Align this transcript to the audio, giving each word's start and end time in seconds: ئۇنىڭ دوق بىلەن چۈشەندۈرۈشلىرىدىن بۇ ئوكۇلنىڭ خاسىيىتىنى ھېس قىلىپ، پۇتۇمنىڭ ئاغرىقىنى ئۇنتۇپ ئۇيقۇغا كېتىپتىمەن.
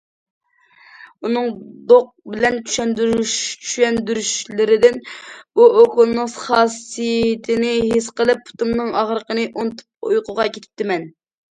ئۇنىڭ 1.27 1.49
دوق 1.91 2.07
بىلەن 2.35 2.57
چۈشەندۈرۈشلىرىدىن 2.69 4.97
بۇ 5.61 5.69
ئوكۇلنىڭ 5.83 6.33
خاسىيىتىنى 6.47 7.73
ھېس 7.95 8.11
قىلىپ، 8.21 8.45
پۇتۇمنىڭ 8.51 8.93
ئاغرىقىنى 9.03 9.47
ئۇنتۇپ 9.55 10.11
ئۇيقۇغا 10.13 10.51
كېتىپتىمەن. 10.59 11.09